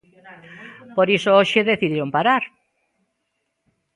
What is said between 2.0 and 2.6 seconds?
parar.